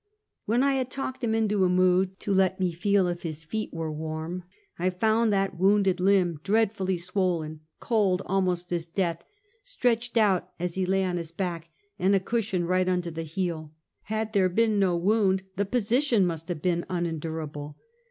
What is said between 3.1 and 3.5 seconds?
his